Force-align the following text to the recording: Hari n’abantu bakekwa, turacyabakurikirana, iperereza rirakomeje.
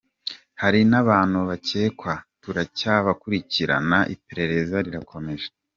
Hari 0.61 0.79
n’abantu 0.91 1.37
bakekwa, 1.49 2.13
turacyabakurikirana, 2.41 3.97
iperereza 4.15 4.77
rirakomeje. 4.85 5.47